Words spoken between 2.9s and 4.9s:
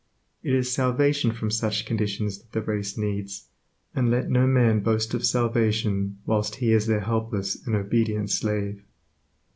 needs, and let no man